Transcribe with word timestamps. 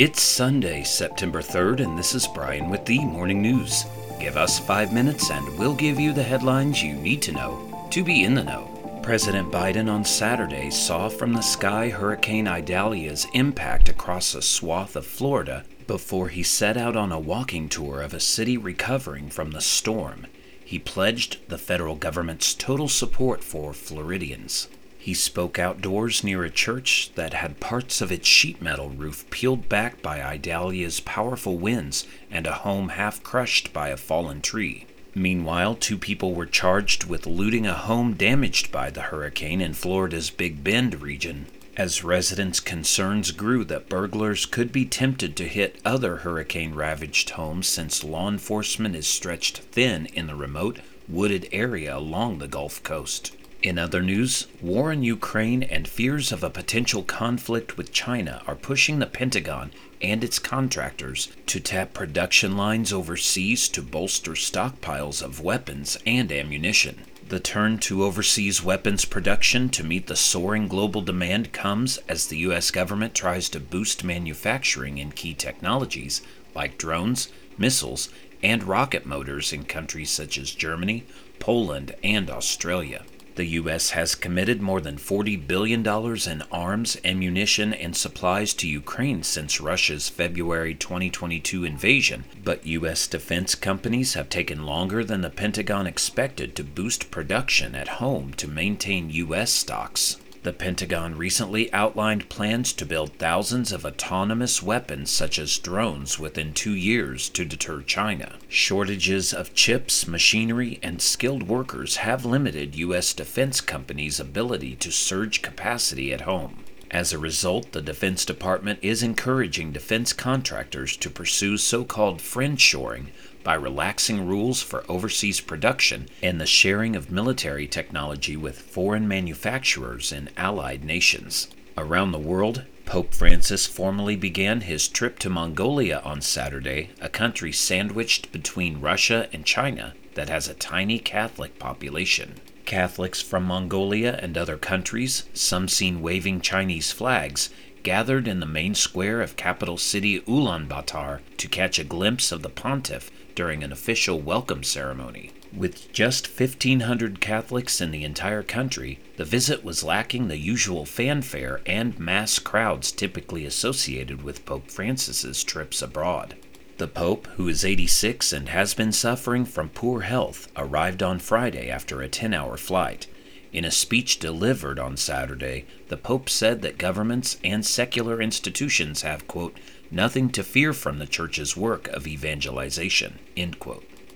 It's 0.00 0.20
Sunday, 0.20 0.82
September 0.82 1.40
3rd, 1.40 1.78
and 1.78 1.96
this 1.96 2.16
is 2.16 2.26
Brian 2.26 2.68
with 2.68 2.84
the 2.84 2.98
Morning 2.98 3.40
News. 3.40 3.84
Give 4.18 4.36
us 4.36 4.58
five 4.58 4.92
minutes 4.92 5.30
and 5.30 5.56
we'll 5.56 5.76
give 5.76 6.00
you 6.00 6.12
the 6.12 6.24
headlines 6.24 6.82
you 6.82 6.94
need 6.94 7.22
to 7.22 7.32
know 7.32 7.88
to 7.92 8.02
be 8.02 8.24
in 8.24 8.34
the 8.34 8.42
know. 8.42 9.00
President 9.04 9.52
Biden 9.52 9.88
on 9.88 10.04
Saturday 10.04 10.70
saw 10.70 11.08
from 11.08 11.32
the 11.32 11.42
sky 11.42 11.90
Hurricane 11.90 12.48
Idalia's 12.48 13.24
impact 13.34 13.88
across 13.88 14.34
a 14.34 14.42
swath 14.42 14.96
of 14.96 15.06
Florida 15.06 15.64
before 15.86 16.28
he 16.28 16.42
set 16.42 16.76
out 16.76 16.96
on 16.96 17.12
a 17.12 17.20
walking 17.20 17.68
tour 17.68 18.02
of 18.02 18.12
a 18.12 18.18
city 18.18 18.56
recovering 18.56 19.30
from 19.30 19.52
the 19.52 19.60
storm. 19.60 20.26
He 20.64 20.80
pledged 20.80 21.38
the 21.46 21.58
federal 21.58 21.94
government's 21.94 22.52
total 22.52 22.88
support 22.88 23.44
for 23.44 23.72
Floridians. 23.72 24.66
He 25.04 25.12
spoke 25.12 25.58
outdoors 25.58 26.24
near 26.24 26.44
a 26.44 26.50
church 26.50 27.10
that 27.14 27.34
had 27.34 27.60
parts 27.60 28.00
of 28.00 28.10
its 28.10 28.26
sheet 28.26 28.62
metal 28.62 28.88
roof 28.88 29.28
peeled 29.28 29.68
back 29.68 30.00
by 30.00 30.22
Idalia's 30.22 31.00
powerful 31.00 31.58
winds 31.58 32.06
and 32.30 32.46
a 32.46 32.54
home 32.54 32.88
half 32.88 33.22
crushed 33.22 33.74
by 33.74 33.90
a 33.90 33.98
fallen 33.98 34.40
tree. 34.40 34.86
Meanwhile, 35.14 35.74
two 35.74 35.98
people 35.98 36.32
were 36.32 36.46
charged 36.46 37.04
with 37.04 37.26
looting 37.26 37.66
a 37.66 37.74
home 37.74 38.14
damaged 38.14 38.72
by 38.72 38.88
the 38.88 39.02
hurricane 39.02 39.60
in 39.60 39.74
Florida's 39.74 40.30
Big 40.30 40.64
Bend 40.64 41.02
region. 41.02 41.48
As 41.76 42.02
residents' 42.02 42.60
concerns 42.60 43.30
grew 43.30 43.62
that 43.64 43.90
burglars 43.90 44.46
could 44.46 44.72
be 44.72 44.86
tempted 44.86 45.36
to 45.36 45.46
hit 45.46 45.82
other 45.84 46.16
hurricane 46.16 46.74
ravaged 46.74 47.28
homes 47.28 47.66
since 47.66 48.04
law 48.04 48.26
enforcement 48.30 48.96
is 48.96 49.06
stretched 49.06 49.58
thin 49.58 50.06
in 50.14 50.28
the 50.28 50.34
remote, 50.34 50.78
wooded 51.06 51.46
area 51.52 51.94
along 51.94 52.38
the 52.38 52.48
Gulf 52.48 52.82
Coast. 52.82 53.32
In 53.64 53.78
other 53.78 54.02
news, 54.02 54.46
war 54.60 54.92
in 54.92 55.02
Ukraine 55.02 55.62
and 55.62 55.88
fears 55.88 56.32
of 56.32 56.44
a 56.44 56.50
potential 56.50 57.02
conflict 57.02 57.78
with 57.78 57.94
China 57.94 58.42
are 58.46 58.54
pushing 58.54 58.98
the 58.98 59.06
Pentagon 59.06 59.70
and 60.02 60.22
its 60.22 60.38
contractors 60.38 61.32
to 61.46 61.60
tap 61.60 61.94
production 61.94 62.58
lines 62.58 62.92
overseas 62.92 63.70
to 63.70 63.80
bolster 63.80 64.32
stockpiles 64.32 65.22
of 65.22 65.40
weapons 65.40 65.96
and 66.04 66.30
ammunition. 66.30 67.06
The 67.26 67.40
turn 67.40 67.78
to 67.78 68.04
overseas 68.04 68.62
weapons 68.62 69.06
production 69.06 69.70
to 69.70 69.82
meet 69.82 70.08
the 70.08 70.14
soaring 70.14 70.68
global 70.68 71.00
demand 71.00 71.54
comes 71.54 71.96
as 72.06 72.26
the 72.26 72.40
U.S. 72.40 72.70
government 72.70 73.14
tries 73.14 73.48
to 73.48 73.60
boost 73.60 74.04
manufacturing 74.04 74.98
in 74.98 75.10
key 75.12 75.32
technologies 75.32 76.20
like 76.54 76.76
drones, 76.76 77.32
missiles, 77.56 78.10
and 78.42 78.64
rocket 78.64 79.06
motors 79.06 79.54
in 79.54 79.64
countries 79.64 80.10
such 80.10 80.36
as 80.36 80.50
Germany, 80.50 81.06
Poland, 81.38 81.94
and 82.02 82.28
Australia. 82.28 83.06
The 83.36 83.46
U.S. 83.46 83.90
has 83.90 84.14
committed 84.14 84.62
more 84.62 84.80
than 84.80 84.96
$40 84.96 85.46
billion 85.48 85.84
in 85.84 86.42
arms, 86.52 86.96
ammunition, 87.04 87.74
and 87.74 87.96
supplies 87.96 88.54
to 88.54 88.68
Ukraine 88.68 89.24
since 89.24 89.60
Russia's 89.60 90.08
February 90.08 90.74
2022 90.74 91.64
invasion, 91.64 92.24
but 92.44 92.64
U.S. 92.64 93.08
defense 93.08 93.56
companies 93.56 94.14
have 94.14 94.28
taken 94.28 94.64
longer 94.64 95.02
than 95.02 95.22
the 95.22 95.30
Pentagon 95.30 95.84
expected 95.86 96.54
to 96.54 96.62
boost 96.62 97.10
production 97.10 97.74
at 97.74 97.98
home 97.98 98.32
to 98.34 98.46
maintain 98.46 99.10
U.S. 99.10 99.50
stocks. 99.50 100.16
The 100.44 100.52
Pentagon 100.52 101.16
recently 101.16 101.72
outlined 101.72 102.28
plans 102.28 102.74
to 102.74 102.84
build 102.84 103.14
thousands 103.14 103.72
of 103.72 103.86
autonomous 103.86 104.62
weapons 104.62 105.10
such 105.10 105.38
as 105.38 105.56
drones 105.56 106.18
within 106.18 106.52
two 106.52 106.74
years 106.74 107.30
to 107.30 107.46
deter 107.46 107.80
China. 107.80 108.34
Shortages 108.46 109.32
of 109.32 109.54
chips, 109.54 110.06
machinery, 110.06 110.78
and 110.82 111.00
skilled 111.00 111.44
workers 111.44 111.96
have 111.96 112.26
limited 112.26 112.74
U.S. 112.74 113.14
defense 113.14 113.62
companies' 113.62 114.20
ability 114.20 114.76
to 114.76 114.92
surge 114.92 115.40
capacity 115.40 116.12
at 116.12 116.20
home. 116.20 116.64
As 116.94 117.12
a 117.12 117.18
result, 117.18 117.72
the 117.72 117.82
Defense 117.82 118.24
Department 118.24 118.78
is 118.80 119.02
encouraging 119.02 119.72
defense 119.72 120.12
contractors 120.12 120.96
to 120.98 121.10
pursue 121.10 121.56
so 121.56 121.82
called 121.82 122.20
friendshoring 122.20 123.06
by 123.42 123.54
relaxing 123.54 124.24
rules 124.24 124.62
for 124.62 124.84
overseas 124.88 125.40
production 125.40 126.08
and 126.22 126.40
the 126.40 126.46
sharing 126.46 126.94
of 126.94 127.10
military 127.10 127.66
technology 127.66 128.36
with 128.36 128.60
foreign 128.60 129.08
manufacturers 129.08 130.12
in 130.12 130.30
allied 130.36 130.84
nations. 130.84 131.48
Around 131.76 132.12
the 132.12 132.18
world, 132.20 132.62
Pope 132.86 133.12
Francis 133.12 133.66
formally 133.66 134.14
began 134.14 134.60
his 134.60 134.86
trip 134.86 135.18
to 135.18 135.28
Mongolia 135.28 136.00
on 136.04 136.20
Saturday, 136.20 136.90
a 137.00 137.08
country 137.08 137.50
sandwiched 137.50 138.30
between 138.30 138.80
Russia 138.80 139.28
and 139.32 139.44
China 139.44 139.94
that 140.14 140.28
has 140.28 140.46
a 140.46 140.54
tiny 140.54 141.00
Catholic 141.00 141.58
population. 141.58 142.36
Catholics 142.64 143.20
from 143.20 143.44
Mongolia 143.44 144.18
and 144.22 144.36
other 144.36 144.56
countries, 144.56 145.24
some 145.32 145.68
seen 145.68 146.00
waving 146.00 146.40
Chinese 146.40 146.90
flags, 146.90 147.50
gathered 147.82 148.26
in 148.26 148.40
the 148.40 148.46
main 148.46 148.74
square 148.74 149.20
of 149.20 149.36
capital 149.36 149.76
city 149.76 150.20
Ulaanbaatar 150.20 151.20
to 151.36 151.48
catch 151.48 151.78
a 151.78 151.84
glimpse 151.84 152.32
of 152.32 152.42
the 152.42 152.48
pontiff 152.48 153.10
during 153.34 153.62
an 153.62 153.72
official 153.72 154.20
welcome 154.20 154.62
ceremony. 154.62 155.30
With 155.54 155.92
just 155.92 156.26
1,500 156.26 157.20
Catholics 157.20 157.80
in 157.80 157.90
the 157.90 158.02
entire 158.02 158.42
country, 158.42 158.98
the 159.16 159.24
visit 159.24 159.62
was 159.62 159.84
lacking 159.84 160.28
the 160.28 160.38
usual 160.38 160.84
fanfare 160.84 161.60
and 161.66 161.98
mass 161.98 162.38
crowds 162.38 162.90
typically 162.90 163.44
associated 163.44 164.22
with 164.22 164.46
Pope 164.46 164.70
Francis's 164.70 165.44
trips 165.44 165.82
abroad. 165.82 166.34
The 166.76 166.88
Pope, 166.88 167.28
who 167.36 167.46
is 167.46 167.64
86 167.64 168.32
and 168.32 168.48
has 168.48 168.74
been 168.74 168.90
suffering 168.90 169.44
from 169.44 169.68
poor 169.68 170.00
health, 170.00 170.50
arrived 170.56 171.04
on 171.04 171.20
Friday 171.20 171.70
after 171.70 172.02
a 172.02 172.08
10 172.08 172.34
hour 172.34 172.56
flight. 172.56 173.06
In 173.52 173.64
a 173.64 173.70
speech 173.70 174.18
delivered 174.18 174.80
on 174.80 174.96
Saturday, 174.96 175.66
the 175.86 175.96
Pope 175.96 176.28
said 176.28 176.62
that 176.62 176.76
governments 176.76 177.38
and 177.44 177.64
secular 177.64 178.20
institutions 178.20 179.02
have, 179.02 179.28
quote, 179.28 179.56
nothing 179.92 180.28
to 180.30 180.42
fear 180.42 180.72
from 180.72 180.98
the 180.98 181.06
church's 181.06 181.56
work 181.56 181.86
of 181.88 182.08
evangelization. 182.08 183.20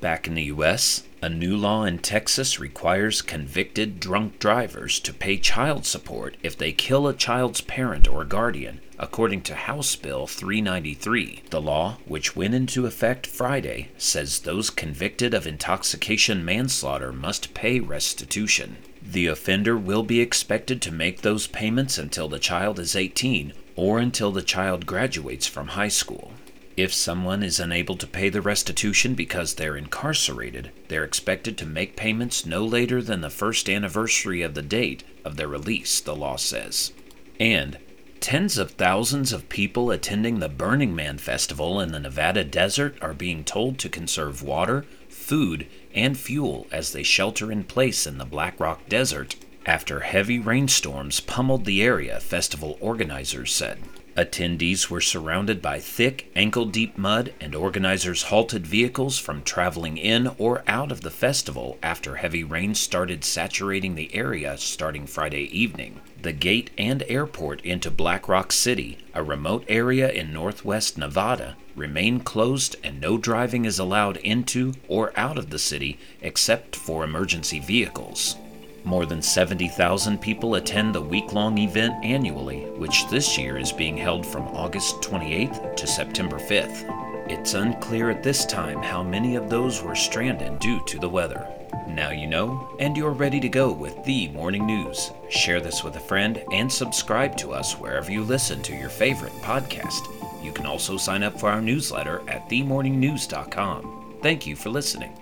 Back 0.00 0.26
in 0.26 0.34
the 0.34 0.44
U.S., 0.44 1.02
a 1.20 1.28
new 1.28 1.54
law 1.54 1.84
in 1.84 1.98
Texas 1.98 2.58
requires 2.58 3.20
convicted 3.20 4.00
drunk 4.00 4.38
drivers 4.38 4.98
to 5.00 5.12
pay 5.12 5.36
child 5.36 5.84
support 5.84 6.38
if 6.42 6.56
they 6.56 6.72
kill 6.72 7.06
a 7.06 7.12
child's 7.12 7.60
parent 7.60 8.08
or 8.08 8.24
guardian, 8.24 8.80
according 8.98 9.42
to 9.42 9.54
House 9.54 9.96
Bill 9.96 10.26
393. 10.26 11.42
The 11.50 11.60
law, 11.60 11.98
which 12.06 12.34
went 12.34 12.54
into 12.54 12.86
effect 12.86 13.26
Friday, 13.26 13.88
says 13.98 14.38
those 14.38 14.70
convicted 14.70 15.34
of 15.34 15.46
intoxication 15.46 16.46
manslaughter 16.46 17.12
must 17.12 17.52
pay 17.52 17.80
restitution. 17.80 18.78
The 19.02 19.26
offender 19.26 19.76
will 19.76 20.02
be 20.02 20.20
expected 20.20 20.80
to 20.82 20.92
make 20.92 21.20
those 21.20 21.46
payments 21.46 21.98
until 21.98 22.28
the 22.28 22.38
child 22.38 22.78
is 22.78 22.96
18 22.96 23.52
or 23.76 23.98
until 23.98 24.32
the 24.32 24.42
child 24.42 24.86
graduates 24.86 25.46
from 25.46 25.68
high 25.68 25.88
school. 25.88 26.32
If 26.80 26.94
someone 26.94 27.42
is 27.42 27.60
unable 27.60 27.94
to 27.96 28.06
pay 28.06 28.30
the 28.30 28.40
restitution 28.40 29.12
because 29.12 29.52
they're 29.52 29.76
incarcerated, 29.76 30.70
they're 30.88 31.04
expected 31.04 31.58
to 31.58 31.66
make 31.66 31.94
payments 31.94 32.46
no 32.46 32.64
later 32.64 33.02
than 33.02 33.20
the 33.20 33.28
first 33.28 33.68
anniversary 33.68 34.40
of 34.40 34.54
the 34.54 34.62
date 34.62 35.04
of 35.22 35.36
their 35.36 35.46
release, 35.46 36.00
the 36.00 36.16
law 36.16 36.36
says. 36.36 36.94
And 37.38 37.76
tens 38.20 38.56
of 38.56 38.70
thousands 38.70 39.30
of 39.30 39.50
people 39.50 39.90
attending 39.90 40.38
the 40.38 40.48
Burning 40.48 40.96
Man 40.96 41.18
Festival 41.18 41.82
in 41.82 41.92
the 41.92 42.00
Nevada 42.00 42.44
desert 42.44 42.96
are 43.02 43.12
being 43.12 43.44
told 43.44 43.78
to 43.80 43.90
conserve 43.90 44.42
water, 44.42 44.86
food, 45.06 45.66
and 45.94 46.16
fuel 46.16 46.66
as 46.72 46.92
they 46.92 47.02
shelter 47.02 47.52
in 47.52 47.64
place 47.64 48.06
in 48.06 48.16
the 48.16 48.24
Black 48.24 48.58
Rock 48.58 48.88
Desert 48.88 49.36
after 49.66 50.00
heavy 50.00 50.38
rainstorms 50.38 51.20
pummeled 51.20 51.66
the 51.66 51.82
area, 51.82 52.20
festival 52.20 52.78
organizers 52.80 53.52
said. 53.52 53.80
Attendees 54.20 54.90
were 54.90 55.00
surrounded 55.00 55.62
by 55.62 55.80
thick, 55.80 56.30
ankle 56.36 56.66
deep 56.66 56.98
mud, 56.98 57.32
and 57.40 57.54
organizers 57.54 58.24
halted 58.24 58.66
vehicles 58.66 59.18
from 59.18 59.42
traveling 59.42 59.96
in 59.96 60.26
or 60.36 60.62
out 60.66 60.92
of 60.92 61.00
the 61.00 61.10
festival 61.10 61.78
after 61.82 62.16
heavy 62.16 62.44
rain 62.44 62.74
started 62.74 63.24
saturating 63.24 63.94
the 63.94 64.14
area 64.14 64.58
starting 64.58 65.06
Friday 65.06 65.44
evening. 65.58 66.02
The 66.20 66.34
gate 66.34 66.68
and 66.76 67.02
airport 67.08 67.62
into 67.62 67.90
Black 67.90 68.28
Rock 68.28 68.52
City, 68.52 68.98
a 69.14 69.22
remote 69.22 69.64
area 69.68 70.10
in 70.10 70.34
northwest 70.34 70.98
Nevada, 70.98 71.56
remain 71.74 72.20
closed 72.20 72.76
and 72.84 73.00
no 73.00 73.16
driving 73.16 73.64
is 73.64 73.78
allowed 73.78 74.18
into 74.18 74.74
or 74.86 75.18
out 75.18 75.38
of 75.38 75.48
the 75.48 75.58
city 75.58 75.98
except 76.20 76.76
for 76.76 77.04
emergency 77.04 77.58
vehicles. 77.58 78.36
More 78.84 79.06
than 79.06 79.22
70,000 79.22 80.20
people 80.20 80.54
attend 80.54 80.94
the 80.94 81.00
week 81.00 81.32
long 81.32 81.58
event 81.58 82.04
annually, 82.04 82.64
which 82.76 83.06
this 83.08 83.36
year 83.36 83.58
is 83.58 83.72
being 83.72 83.96
held 83.96 84.26
from 84.26 84.48
August 84.48 84.96
28th 85.02 85.76
to 85.76 85.86
September 85.86 86.38
5th. 86.38 87.30
It's 87.30 87.54
unclear 87.54 88.10
at 88.10 88.22
this 88.22 88.44
time 88.44 88.82
how 88.82 89.02
many 89.02 89.36
of 89.36 89.48
those 89.48 89.82
were 89.82 89.94
stranded 89.94 90.58
due 90.58 90.82
to 90.86 90.98
the 90.98 91.08
weather. 91.08 91.46
Now 91.86 92.10
you 92.10 92.26
know, 92.26 92.74
and 92.80 92.96
you're 92.96 93.10
ready 93.10 93.38
to 93.40 93.48
go 93.48 93.70
with 93.72 94.02
the 94.04 94.28
morning 94.28 94.66
news. 94.66 95.12
Share 95.28 95.60
this 95.60 95.84
with 95.84 95.96
a 95.96 96.00
friend 96.00 96.42
and 96.52 96.70
subscribe 96.70 97.36
to 97.38 97.52
us 97.52 97.74
wherever 97.74 98.10
you 98.10 98.22
listen 98.22 98.62
to 98.62 98.74
your 98.74 98.88
favorite 98.88 99.32
podcast. 99.42 100.08
You 100.42 100.52
can 100.52 100.66
also 100.66 100.96
sign 100.96 101.22
up 101.22 101.38
for 101.38 101.50
our 101.50 101.60
newsletter 101.60 102.22
at 102.28 102.48
themorningnews.com. 102.48 104.16
Thank 104.22 104.46
you 104.46 104.56
for 104.56 104.70
listening. 104.70 105.12